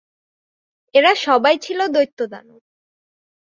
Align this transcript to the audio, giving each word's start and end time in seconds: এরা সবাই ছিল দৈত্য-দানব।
এরা 0.95 1.11
সবাই 1.25 1.55
ছিল 1.57 1.79
দৈত্য-দানব। 1.87 2.61